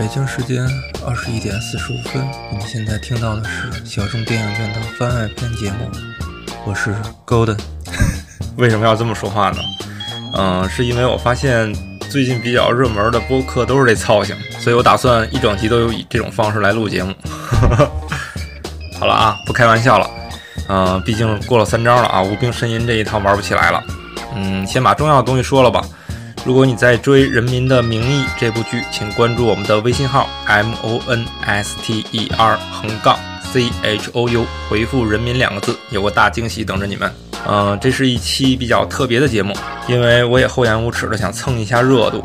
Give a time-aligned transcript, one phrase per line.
[0.00, 0.66] 北京时间
[1.06, 5.90] 二十一点四十五分，你们现在听到的是小众电影院的番外篇节目，
[6.64, 6.96] 我是
[7.26, 7.58] Golden。
[8.56, 9.58] 为什么要这么说话呢？
[10.38, 11.70] 嗯，是因为我发现
[12.10, 17.14] 最近比较热门的播客都是这操性，所以我打算一整集都以这种方式来录节目。
[18.98, 20.10] 好了啊，不开玩笑了。
[20.70, 23.84] 嗯，毕竟过了三招了啊，无病呻吟这一套玩不起来了。
[24.34, 25.84] 嗯，先把重要的东西说了吧。
[26.42, 33.18] 如果你在追《人民的名义》这部剧，请关注我们的微信号 m o n s t e r 横杠
[33.52, 37.12] c h o u，回复“人民”两个字，有个大惊喜等着你们。
[37.46, 39.54] 嗯，这是一期比较特别的节目，
[39.86, 42.24] 因为我也厚颜无耻的想蹭一下热度。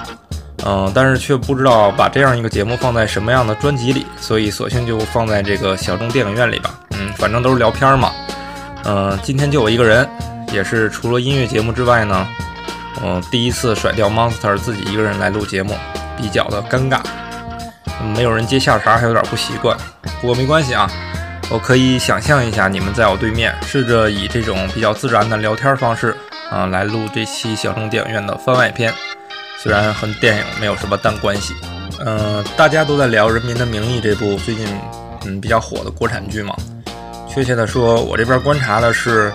[0.65, 6.79] 嗯，但是却不知道把这样一个节目放在什么样的专辑里，所以索性就放在这个小众电影院里吧。
[6.91, 8.13] 嗯，反正都是聊片嘛。
[8.85, 10.07] 嗯，今天就我一个人，
[10.53, 12.25] 也是除了音乐节目之外呢。
[13.03, 15.75] 嗯，第一次甩掉 Monster 自己一个人来录节目，
[16.17, 17.01] 比较的尴尬，
[18.15, 19.77] 没有人接下茬，还有点不习惯。
[20.21, 20.89] 不过没关系啊，
[21.49, 26.15] 我可以想象一下你们在我对面，试着以这种比较自然的聊天方式
[26.49, 28.93] 啊来录这期小众电影院的番外篇。
[29.61, 31.53] 虽然和电影没有什么单关系，
[32.05, 34.67] 嗯，大家都在聊《人民的名义》这部最近
[35.25, 36.55] 嗯比较火的国产剧嘛。
[37.27, 39.33] 确切的说，我这边观察的是。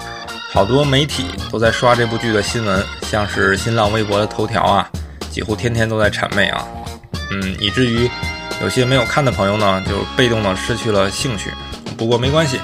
[0.53, 4.91] 好多媒体都在刷这部剧的新闻，像是新浪微博的头条啊，
[5.31, 6.67] 几乎天天都在谄媚啊，
[7.31, 8.11] 嗯，以至于
[8.61, 11.53] 有些没有看的朋友呢，就被动的失去了兴趣。
[11.97, 12.59] 不过没关系，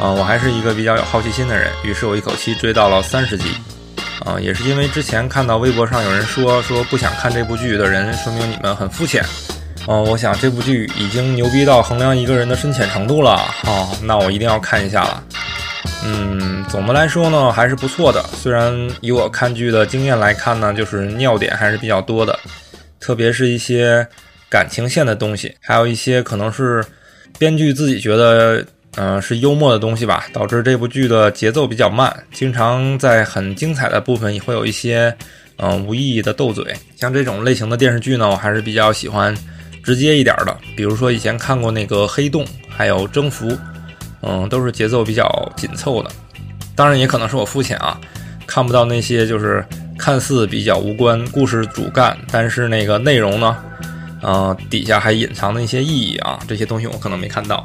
[0.00, 3.44] 啊，我还是一个比较有好奇心的人，于是我一口气追到了三十集，
[4.24, 9.22] 啊，也是因为之前看到微博上有人说说不想看这部剧的人，说明你们很肤浅，
[9.86, 15.22] 嗯，我想这部剧已经牛逼到衡量一个人的深浅程度了，啊，那我一定要看一下了。
[16.04, 18.22] 嗯，总的来说呢，还是不错的。
[18.34, 22.38] 虽然以我看剧的经验来看呢，就是尿点还是比较多的，
[23.00, 24.06] 特别是一些
[24.48, 26.84] 感情线的东西，还有一些可能是
[27.36, 28.64] 编剧自己觉得，
[28.96, 35.14] 嗯，是幽默的东西吧，导致这部剧的节奏比较慢，经常在很精彩的部分也会有一些，
[35.56, 36.64] 嗯，无意义的斗嘴。
[36.96, 39.36] 像这种类型的电视剧呢，我还是比较喜欢
[39.82, 43.48] 直接一点的，比如说以前看过那个《黑洞》，还有《征服》。
[44.20, 46.10] 嗯，都是节奏比较紧凑的，
[46.74, 47.98] 当然也可能是我肤浅啊，
[48.46, 49.64] 看不到那些就是
[49.96, 53.56] 看似比较无关故事主干，但是那个内容呢，
[54.20, 57.64] 呃，底下还隐藏的一些意义啊，这些东西我可能没看到。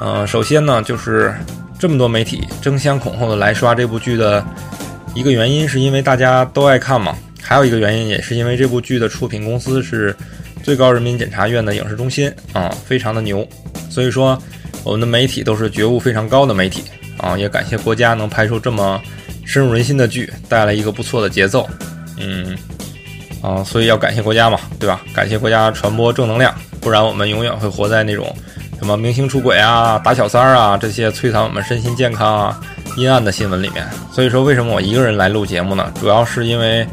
[0.00, 1.34] 呃，首先呢，就是
[1.76, 4.44] 这么多媒体争相恐后的来刷这部剧的
[5.12, 10.16] 一个原因，是因为大家都爱看嘛，还有一个原因也是因为这部剧的出品公司是
[10.62, 13.44] 最高人民检察院的影视中心啊，非常的牛，
[13.90, 14.40] 所以说。
[14.84, 16.82] 我们的媒体都是觉悟非常高的媒体
[17.18, 19.00] 啊，也感谢国家能拍出这么
[19.44, 21.68] 深入人心的剧，带来一个不错的节奏。
[22.16, 22.56] 嗯，
[23.42, 25.00] 啊，所以要感谢国家嘛，对吧？
[25.14, 28.34] 感谢国家传播正能量，不然我们永远会活在那种
[28.78, 32.60] 什么明星出轨啊、打小三儿啊这些摧残我们身心健康啊
[32.96, 33.86] 阴暗的新闻里面。
[34.12, 35.92] 所以说，为什么我一个人来录节目呢？
[36.00, 36.86] 主要是因为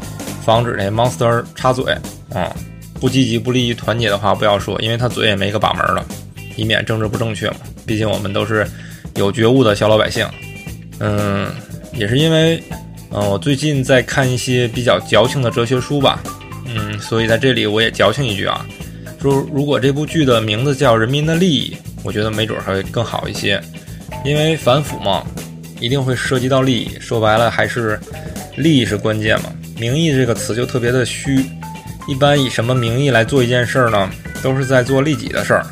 [0.44, 1.92] 防止那 monster 插嘴
[2.32, 2.54] 啊，
[3.00, 6.04] 不积极、不利于团结的话不要说，因为他嘴也没个把门的，
[6.56, 7.56] 以免政治不正确嘛。
[7.86, 8.66] 毕竟我们都是
[9.14, 10.26] 有觉悟的小老百姓，
[10.98, 11.48] 嗯，
[11.94, 12.60] 也是因为，
[13.12, 16.20] 嗯，我最近在看一些比较矫情的哲学书吧，
[16.66, 18.66] 嗯，所以在这里我也矫情一句啊，
[19.22, 23.60] 说如果这部剧的名字叫《人民的利益》，我觉得没准还会更好一些，
[24.24, 25.24] 因为反腐嘛，
[25.80, 27.98] 一定会涉及到利益，说白了还是
[28.56, 31.44] 利益是关键嘛，名义这个词就特别的虚，
[32.08, 34.10] 一般以什么名义来做一件事儿呢？
[34.42, 35.66] 都是在做利己的事儿。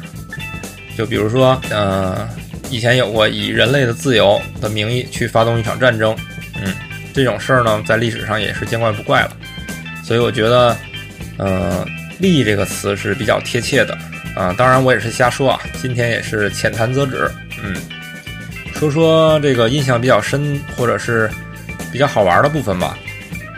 [0.96, 2.28] 就比如说，呃，
[2.70, 6.16] 以前有过以人类的自由的名义去发动一场战争，
[6.62, 6.72] 嗯，
[7.12, 9.36] 这种事儿呢，在历史上也是见怪不怪了。
[10.04, 10.76] 所以我觉得，
[11.36, 11.84] 呃，
[12.18, 13.96] 利益这个词是比较贴切的
[14.36, 14.54] 啊。
[14.56, 17.28] 当然，我也是瞎说啊，今天也是浅谈则止，
[17.62, 17.74] 嗯，
[18.74, 21.28] 说说这个印象比较深或者是
[21.90, 22.96] 比较好玩的部分吧。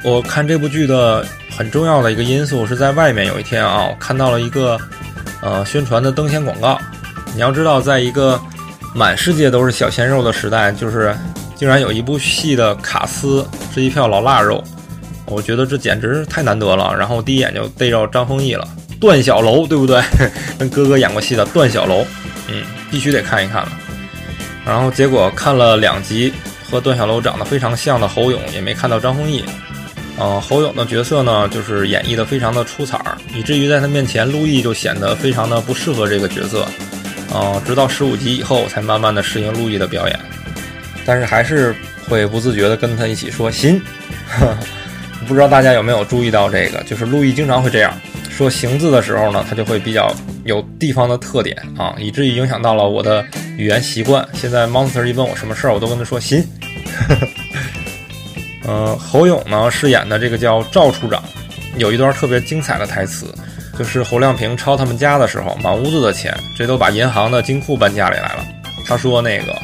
[0.02, 4.78] 我看这部剧的很重要的一个因素是在外面有一天啊，我看到了一个
[5.42, 6.80] 呃宣传的灯箱广告。
[7.36, 8.40] 你要知道，在一个
[8.94, 11.14] 满世界都是小鲜肉的时代，就是
[11.54, 14.64] 竟然有一部戏的卡司是一票老腊肉，
[15.26, 16.96] 我觉得这简直太难得了。
[16.98, 18.66] 然后第一眼就逮着张丰毅了，
[18.98, 20.02] 段小楼，对不对？
[20.58, 22.06] 跟哥哥演过戏的段小楼，
[22.48, 23.72] 嗯，必须得看一看了。
[24.64, 26.32] 然后结果看了两集，
[26.70, 29.44] 和段小楼长得非常像的侯勇，也没看到张丰毅。
[30.18, 36.66] 嗯，侯勇的角色呢，就是演绎的非常的出彩儿，以至于在他面前，陆毅就显得非常的不适合这个角色。
[37.30, 40.18] 哦，直到十五集以后才慢慢的适应陆毅的表演，
[41.04, 41.74] 但是还是
[42.08, 43.80] 会不自觉的跟他一起说行。
[45.26, 47.92] 不知道大家有没有注意到这个，就是陆毅经常会这样
[48.30, 50.14] 说“行”字的时候呢，他就会比较
[50.44, 53.24] 有地方的特点啊，以至于影响到了我的
[53.56, 54.26] 语言习惯。
[54.34, 56.46] 现在 Monster 一问我什么事儿，我都跟他说“行”。
[58.64, 61.22] 呃，侯勇呢饰演的这个叫赵处长，
[61.76, 63.26] 有一段特别精彩的台词，
[63.78, 68.44] 就是侯亮平抄他们家的时候，满屋子的钱，这都把银行的金库搬家里来了。
[68.86, 69.54] 他说：“那个，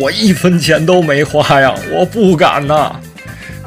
[0.00, 2.94] 我一分钱都没花呀，我不敢呐。”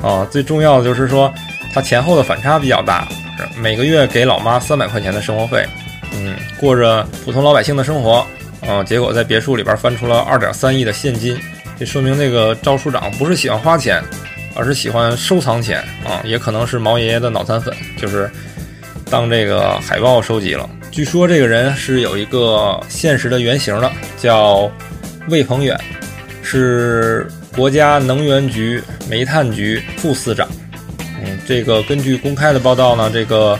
[0.03, 1.33] 啊，最重要的就是说，
[1.73, 3.07] 他前后的反差比较大，
[3.57, 5.65] 每个月给老妈三百块钱的生活费，
[6.13, 8.25] 嗯，过着普通老百姓的生活，
[8.67, 11.39] 啊，结果在别墅里边翻出了二点三亿的现金，
[11.79, 14.03] 这说明这个赵处长不是喜欢花钱。
[14.57, 18.31] 而是喜欢收藏钱啊，也可能是毛爷爷的脑残粉，就是
[19.09, 20.69] 当这个海报收集了。
[20.91, 24.71] 据说这个人是有一个现实的原型的，叫
[25.29, 25.77] 魏鹏远，
[26.41, 30.47] 是国家能源局煤炭局副司长。
[30.99, 33.59] 嗯，这个根据公开的报道呢，这个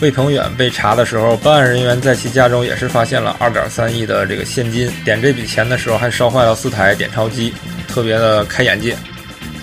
[0.00, 7.52] 魏鹏远被查的时候，办案人员在其家中也是发现了二点三亿的这个现金，点这笔钱的时候还烧坏了四台点钞机，
[7.88, 8.96] 特别的开眼界。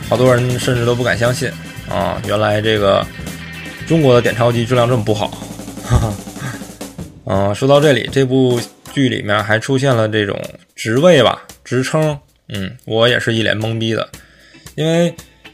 [0.10, 1.50] 好多人甚至都不敢相信
[1.90, 2.22] 啊！
[2.28, 3.06] 原来这个
[3.94, 5.30] 中国的点钞机质量这么不好。
[7.28, 8.60] 嗯， 说到这里，这部
[8.92, 10.36] 剧里面还出现了这种
[10.76, 12.18] 职位吧、职称。
[12.50, 14.10] 嗯，我也是一脸懵逼的，
[14.74, 15.14] 因为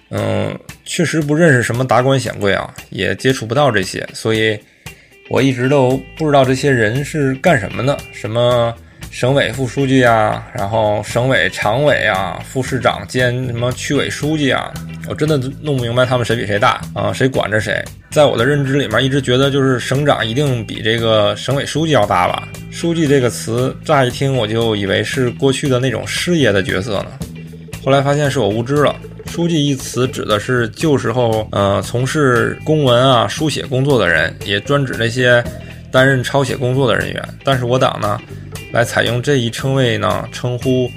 [0.10, 4.58] 嗯，确实不认识什么达官显贵啊，也接触不到这些，所以
[5.30, 8.74] 我一直都不知道这些人是干什么的，什么。
[9.12, 14.72] 省委副书记啊，然后省委常委啊，副市长兼什么区委书记啊，
[15.10, 17.84] 我真的弄不明白他们谁比谁大啊，谁管着谁？
[18.12, 22.48] 在我的认知里面，一直觉得就是省长一定比这个省委书记要大吧？
[22.70, 27.08] 书记这个词，乍一听我就以为是过去的那种师爷的角色呢，
[27.84, 28.96] 后来发现是我无知了。
[29.26, 35.44] 书记一词指的是旧时候呃从事公文啊书写工作的人，也专指那些
[35.92, 37.30] 担任抄写工作的人员。
[37.44, 38.22] 但是我党呢？
[38.72, 40.88] 来采用这一称谓呢，称呼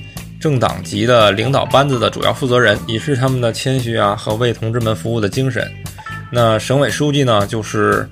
[0.42, 5.70] 政党级的领导班子的主要负责人，以示他们的谦虚啊和为同志们服务的精神。
[6.32, 8.08] 那省委书记呢，就是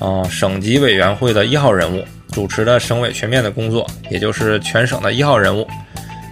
[0.00, 5.64] 啊省级委员会的一号人物，主持的省委全面的工作，也就是全省的一号人物。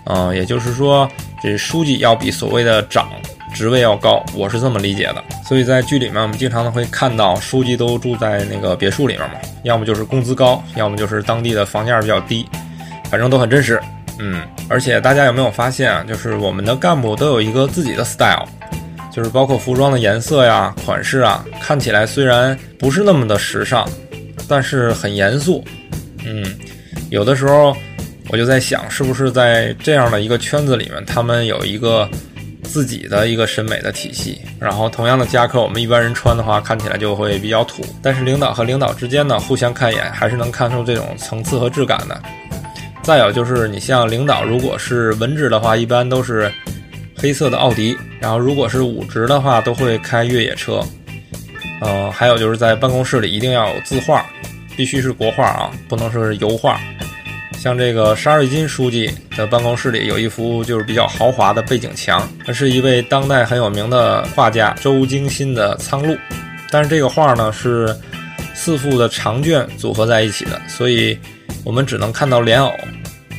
[0.05, 1.09] 啊，也就是说，
[1.41, 3.09] 这书记要比所谓的长
[3.55, 5.23] 职位要高，我是这么理解的。
[5.47, 12.45] 所以在剧里面，我们经常的会看到书记都住在那个别墅里面嘛，要么就是工资高，要么就是当地的房价比较低。
[13.11, 13.81] 反正都很真实，
[14.19, 16.05] 嗯，而且大家有没有发现啊？
[16.07, 18.47] 就是我们的干部都有一个自己的 style，
[19.13, 23.89] 就是包括服装的颜色呀、款式啊，看起来虽然不是那么的时尚，
[24.49, 25.65] 但是很严肃，
[26.25, 26.45] 嗯，
[27.11, 27.77] 有的时候
[28.29, 32.09] 我就在想，是不是在这样的一个圈子里面，他们有一个
[32.65, 34.41] 自己的一个审美的体系。
[34.59, 42.21] 然后同样的夹克，我们一般人穿的话，看起来就会比较土，但是领导和领导之间呢，互相看一眼，还是能看出这种层次和质感的。
[43.09, 46.53] 再有就是，你像领导，如果是文职的话，一般都是
[47.17, 50.83] 黑色的奥迪；然后如果是武职的话，都会开越野车。
[51.81, 54.27] 嗯，还有就是在办公室里一定要有字画，
[54.77, 56.79] 必须是国画啊，不能说是油画。
[57.59, 66.15] 像这个沙瑞金书记的办公室里有一幅就是比较豪华的背景墙，那是一位当代很有名的画家周京新的《苍鹭》，
[66.71, 67.97] 但是这个画呢是
[68.55, 71.19] 四幅的长卷组合在一起的，所以
[71.65, 72.71] 我们只能看到莲藕。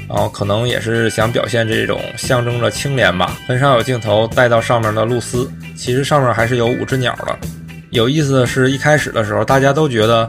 [0.09, 7.37] 然后可能也是想表现这种象征着清廉吧，很少有镜头带到上面的露丝，其实上面还是有五只鸟的。
[7.91, 10.27] 有意思的是，一开始的时候大家都觉得，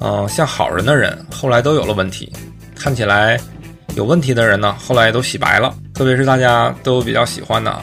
[0.00, 2.32] 嗯，像好人的人，后来都有了问题。
[2.74, 3.38] 看起来
[3.94, 5.72] 有问题的人呢，后来都洗白了。
[5.94, 7.78] 特别是大家都比较喜欢的，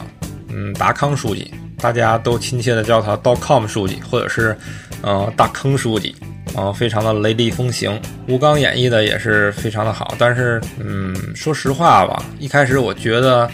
[0.48, 1.50] 嗯，达康书记，
[1.80, 4.56] 大家都亲切的叫他 “dotcom 书记”或者是，
[5.02, 6.14] 嗯，大坑书记。
[6.54, 10.14] 啊，非常的雷厉风行，吴刚演绎的也是非常的好。
[10.18, 13.48] 但是，嗯，说实话吧，一开始我觉得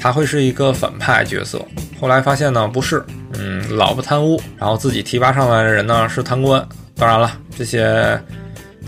[0.00, 1.64] 他会是一个反派角色，
[2.00, 3.04] 后来发现呢不是，
[3.38, 6.64] 嗯，老婆贪污，然后自己提拔上来的人呢是贪官。
[6.96, 8.20] 当然了，这些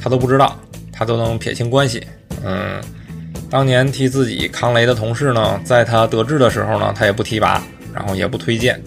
[0.00, 0.56] 他都不知道，
[0.92, 2.06] 他都能撇清关系。
[2.44, 2.80] 嗯，
[3.50, 7.60] 当年替自己扛雷的同事呢，在他得志的时候呢，他也不提拔，
[7.92, 8.80] 然后也不推荐，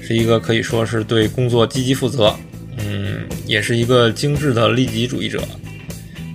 [0.00, 2.32] 是一个可以说是对工作积极负责。
[3.46, 5.42] 也是一个精致的利己主义者，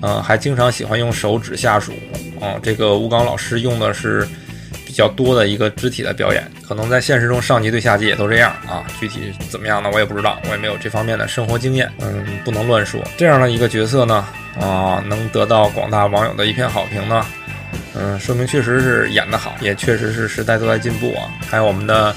[0.01, 1.93] 嗯，还经常喜欢用手指下属。
[2.39, 4.27] 哦，这个吴刚老师用的是
[4.85, 8.85] 比较多的一个肢体的表演，可能在现实中上级对下级也都这样啊。
[8.99, 9.89] 具体怎么样呢？
[9.91, 13.01] 我也不知道，我也没有这方面的生活经验，嗯，不能乱说。
[13.17, 14.27] 这样的一个角色呢，
[14.59, 17.25] 啊，能得到广大网友的一片好评呢，
[17.95, 21.25] 嗯，说明确实是演得好，也确实是时代都在进步啊。
[21.49, 22.15] 还有我们的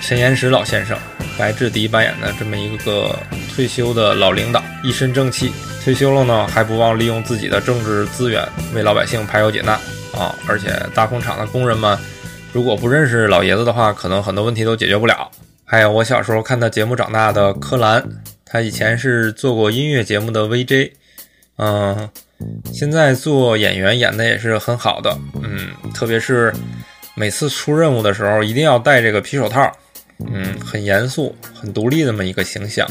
[0.00, 0.98] 陈岩石老先生。
[1.36, 3.18] 白志迪扮演的这么一个
[3.54, 5.52] 退休的老领导，一身正气。
[5.84, 8.42] 退休了呢，还不忘利用自己的政治资源
[8.74, 9.74] 为老百姓排忧解难
[10.12, 10.34] 啊！
[10.48, 11.96] 而且大工厂的工人们，
[12.52, 15.30] 如果不认识老爷子的话，可能很多问题都解决不了。
[15.64, 18.02] 还有我小时候看他节目长大的柯蓝，
[18.44, 20.92] 他以前是做过音乐节目的 VJ，
[21.58, 22.08] 嗯，
[22.72, 26.52] 现在做演员演的也是很好的，嗯，特别是
[27.14, 29.70] 每次出任务的时候，一定要戴这个皮手套。
[30.32, 32.88] 嗯，很严肃、很独立那么一个形象，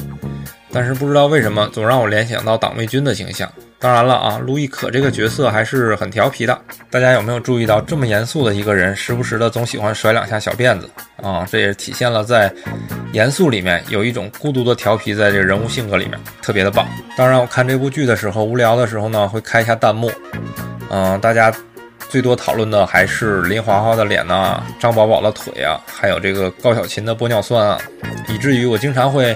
[0.74, 3.50] 但是不知道为什么总让我联想到党卫军的形象。
[3.80, 6.60] 当然了啊，陆亦可这个角色还是很调皮的。
[6.90, 10.90] 大家有没有注意到，这么严肃的一个人，时不时的总喜欢甩两下小辫子
[11.22, 11.46] 啊？
[11.52, 12.52] 这也体现了在
[13.12, 16.88] 严肃里面有一种孤独的调皮，在这人物性格里面特别的棒。
[17.16, 20.12] 当然，我看这部剧的时候，无聊的时候呢，会开一下弹幕，
[20.90, 21.54] 嗯，大家。
[22.10, 27.80] 最多讨论的还是林华华的脸呐，张宝宝的腿啊，还有这个高小琴的玻尿酸啊，
[28.30, 29.36] 以至于我经常会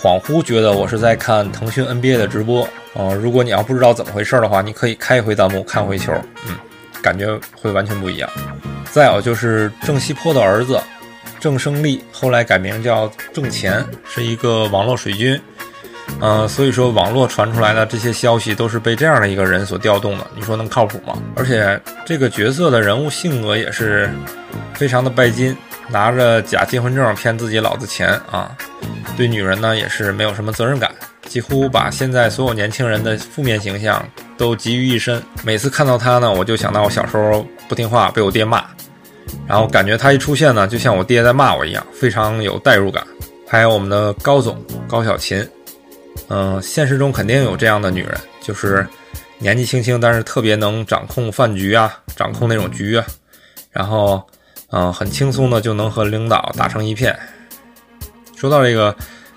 [0.00, 2.62] 恍惚觉得我是在看腾讯 NBA 的直播
[2.94, 3.12] 啊。
[3.20, 6.12] 如果你要不知道怎么回事的话，你可以开一回弹幕看回球，
[6.46, 6.56] 嗯，
[7.02, 7.26] 感觉
[7.60, 8.30] 会完全不一样。
[8.92, 10.80] 再有就是郑西坡的儿子
[11.40, 15.40] 郑胜利，后来改名叫郑乾，是一个网络水军。
[16.20, 21.20] 嗯，所以说网络传出来的这些消息都是被这样的一个人所调动的，你说能靠谱吗？
[21.34, 24.08] 而且这个角色的人物性格也是
[24.74, 25.56] 非常的拜金，
[25.90, 28.56] 拿着假结婚证骗自己老子钱啊，
[29.16, 30.90] 对女人呢也是没有什么责任感，
[31.26, 35.22] 几乎把现在所有年轻人的负面形象都集于一身。
[35.42, 38.64] 每次看到他呢，我就想到我小时候不听话被我爹骂，
[39.46, 43.06] 然后感觉他一出现呢，就像我爹在骂我一样，非常有代入感。
[43.46, 45.46] 还有我们的高总高小琴。
[46.28, 48.86] 嗯，现实中肯定有这样的女人，就是
[49.38, 53.06] 年纪轻轻，但是特别能掌控饭局啊，掌控那种局啊，
[53.70, 54.22] 然后，
[54.70, 57.18] 嗯，很轻松的就能和领导打成一片。
[58.36, 58.94] 说到这个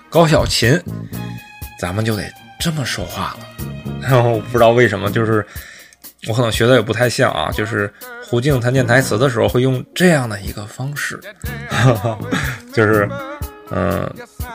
[0.08, 0.80] 高小琴，
[1.78, 2.22] 咱们就得
[2.60, 3.46] 这么说话了。
[4.00, 5.44] 然后不知道为什么，就是
[6.28, 7.92] 我可能学的也不太像啊，就是
[8.24, 11.20] 胡静她念台词的时候会用这样的一个方式，
[12.72, 13.08] 就是，
[13.70, 14.08] 嗯，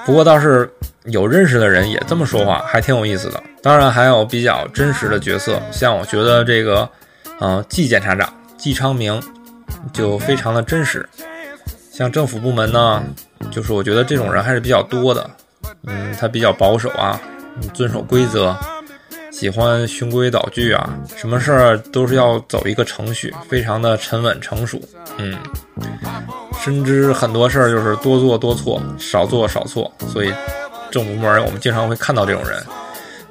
[0.05, 0.71] 不过倒是。
[1.11, 3.41] 有认识的人也这么说话，还挺有意思的。
[3.63, 6.89] 当然还有比较真实的角色，像我觉得这个，
[7.39, 9.17] 呃，季检察长季昌明
[9.93, 11.07] 就非常的真实。
[11.91, 13.03] 像政府部门呢，
[13.51, 15.29] 就是我觉得这种人还是比较多的。
[15.83, 17.19] 嗯，他比较保守啊，
[17.73, 18.55] 遵守规则，
[19.31, 24.81] 喜欢循规蹈矩啊，什么事儿都是要走一个程序，非常的沉稳成熟。
[25.17, 25.37] 嗯，
[26.61, 30.33] 深知很多事儿就是多做多错，少做少错，所以。
[30.89, 32.63] 政府部门，我们经常会看到这种人，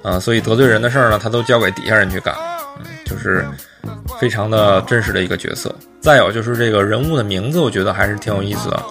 [0.02, 2.34] 啊，所以得罪人的事儿呢，他都交给底下人去干，
[2.78, 3.46] 嗯，就是
[4.20, 5.74] 非常的真实的一个角色。
[6.00, 8.82] 再有就是这个人物的名字，我觉得还是挺有意思的，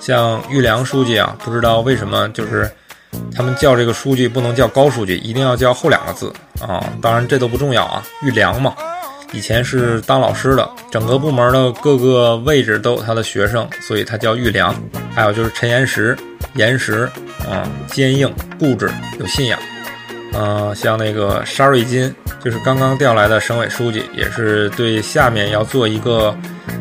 [0.00, 2.70] 像玉良书记啊，不知道为什么就是
[3.34, 6.84] 他们叫这个书记不能叫高书记，一定要叫后两个字啊。
[7.00, 8.74] 当然这都不重要啊，玉良嘛，
[9.32, 14.74] 以前是当老师的，整个部门的各个位置都有他的学生，所以他叫玉良。
[15.14, 16.16] 还有就是陈岩石。
[16.56, 17.10] 岩石
[17.48, 19.58] 啊，坚硬固执，有信仰。
[20.34, 26.36] 嗯，像那个沙瑞金，就是刚刚调来的省委书记，也是对下面要做一个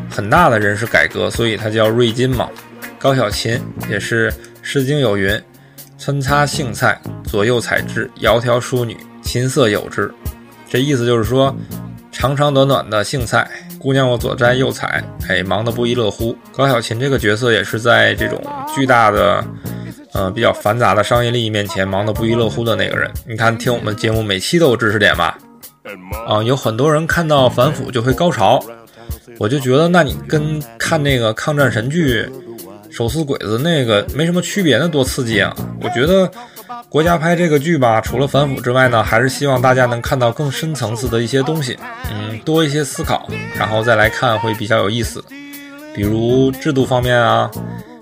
[0.10, 2.50] 很大的人事改革，所以他叫瑞金嘛。
[2.98, 5.39] 高小琴也是《诗经》有云
[6.00, 10.12] ：“参差荇菜，左右采之，窈窕淑女，琴瑟友之。”
[10.68, 11.56] 这意思就是说，
[12.12, 16.36] 长长短短的荇菜，姑娘我左摘右采，哎，忙得不亦乐乎。
[16.56, 18.41] 高小琴这个角色也是在这种
[18.74, 19.44] 巨大的。
[20.13, 25.38] 呃，比较繁杂的商业利益面前，忙得不亦乐乎的那个人，你看，听我们节目每期都有知识点吧？
[26.28, 28.64] 啊，有很多人看到反腐就会高潮，
[29.40, 32.22] 我就觉得，那你跟看那个抗战神剧
[32.92, 35.56] 《手撕鬼子》那个没什么区别，那多刺激啊！
[35.82, 36.30] 我觉得
[36.90, 41.78] 国家拍这个剧吧，除了反腐之外呢，还是希望大家能看到更深层次的一些东西，
[42.12, 45.24] 嗯，多一些思考，然后再来看会比较有意思。
[45.94, 47.50] 比如制度方面啊，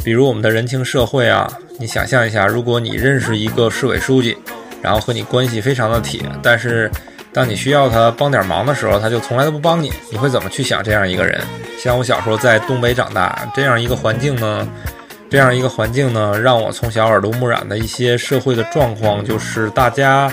[0.03, 1.51] 比如我们的人情社会啊。
[1.81, 4.35] 你想象一下，如果你认识一个市委书记，
[4.81, 6.91] 然后和你关系非常的铁，但是
[7.31, 11.39] 当你需要他帮点忙的时候，他就从来都不帮你，你会怎么去想这样一个人？
[11.77, 14.67] 像我小时候在东北长大，这样一个环境呢，
[15.29, 20.31] 这样一个环境呢，让我从小耳濡目染的一些社会的状况，就是大家。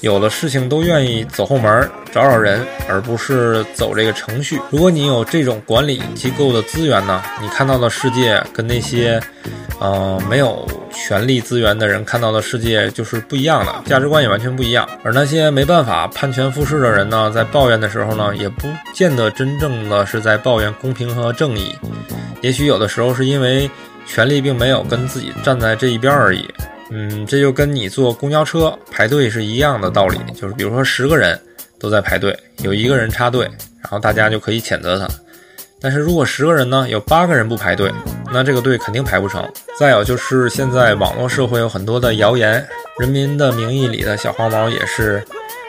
[0.00, 4.60] 有的事情都愿意走后门找找人，而不是走这个程序。
[4.70, 9.20] 如果你有这种管理机构的资源呢，你看到的世界跟那些，
[9.80, 14.88] 呃，没有权力资源的人看到的世界就是不一样的，价值观也完全不一样。
[15.02, 21.74] 而那些没办法攀权附势的人呢，在抱怨的时候呢，也不见得真正的是在抱怨公平和正义。
[22.42, 23.68] 也许有的时候是因为
[24.06, 26.46] 权力并没有跟自己站在这一边而已。
[26.90, 31.38] 嗯，这就跟你坐公交车排队是一样的道理，就是比如说十个人
[31.78, 33.44] 都在排队，有一个人插队，
[33.82, 35.08] 然后大家就可以谴责他。
[35.80, 37.92] 但是如果十个人呢，有八个人不排队，
[38.32, 39.46] 那这个队肯定排不成。
[39.78, 42.60] 再有就是现在网络社会有很多的谣言，
[43.00, 45.22] 《人民的名义》里的小黄毛也是，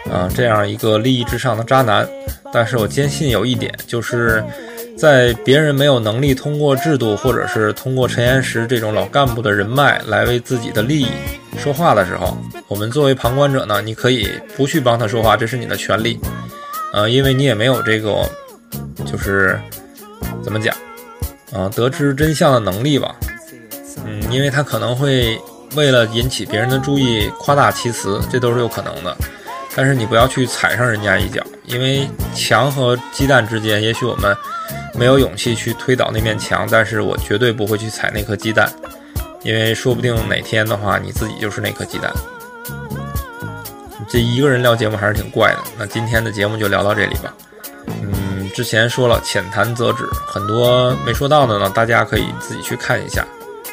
[0.10, 2.08] 啊，这样一个利益至上的渣男。
[2.54, 4.42] 但是我坚信有一点，就是
[4.98, 11.08] 在别人没有能力通过制度或者是通过陈岩石这种老干部的人脉来为自己的利益
[11.58, 12.36] 说话的时候，
[12.68, 16.20] 我们作为旁观者呢，你可以不去帮他说话，这是你的权利，
[16.94, 18.28] 呃，因为你也没有这个，
[19.06, 19.60] 就是。
[20.44, 20.74] 怎么讲？
[21.52, 23.14] 啊，得知真相的能力吧。
[24.06, 25.38] 嗯，因为他可能会
[25.76, 29.14] 为了引起别人的注意夸大其词，这都是有可能的。
[29.76, 34.34] 但是你不要去踩上人家一脚，因为墙和鸡蛋之间，也许我们
[34.98, 38.72] 没有勇气去推倒那面墙，但是我绝对不会去踩那颗鸡蛋，
[39.44, 42.12] 因为说不定哪天的话，你自己就是那颗鸡蛋。
[44.10, 45.60] 这一个人聊节目还是挺怪的。
[45.78, 47.34] 那今天的节目就聊到这里吧。
[48.02, 48.50] 嗯。
[48.56, 53.24] 之前说了，浅谈则止，很多没说到的呢，大家可以自己去看一下。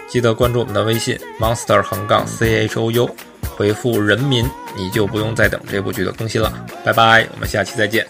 [0.08, 3.08] 记得关注我们的微信 monster 横杠 c h o u，
[3.56, 6.52] 回复人民，你就不用再等这部剧的更新了。
[6.84, 8.06] 拜拜，我们下期再见。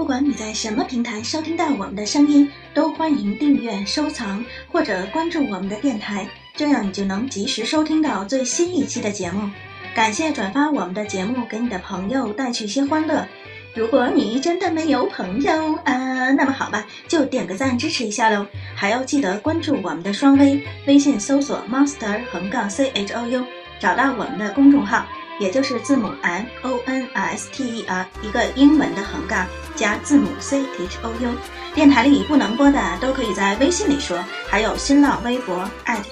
[0.00, 4.42] 不管你在什么平台收听到我们的声音，都欢迎订阅、收藏
[4.72, 9.50] 或者关注我们的电台，这样你就能及时收听到最新一期的节目。
[9.94, 13.28] 感谢转发我们的节目给你的朋友，带去些欢乐。
[13.74, 18.46] 如果你真的没有朋友啊，那么好吧，就点个赞支持一下喽。
[18.74, 23.44] 还要记得关注我们的双微，微信搜索 monster 横杠 c h o u，
[23.78, 25.04] 找到我们的公众号。
[25.38, 26.99] 也就是字母 M O N
[27.30, 31.34] S T E R 一个英文的横杠加字母 C H O U，
[31.74, 35.68] 电台里不能播的都可以在微信里说，还有新浪微博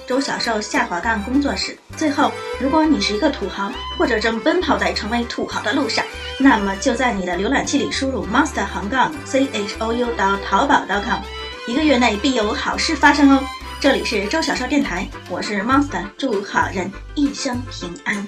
[0.07, 1.77] 周小瘦下滑杠工作室。
[1.95, 6.03] 最后，如果你是一个土豪，或者正奔跑在成为土豪的路上，
[6.39, 11.19] 那么就在你的浏览器里输入 monster 横杠 C H O U 到淘宝 .com，
[11.67, 13.43] 一个月内必有好事发生哦。
[13.81, 18.27] 这里是周小瘦电台，我是 Monster，祝好人一生平安。